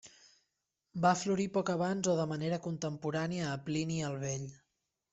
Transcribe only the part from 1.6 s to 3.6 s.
abans o de manera contemporània